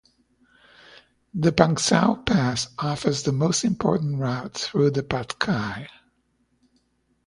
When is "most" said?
3.31-3.63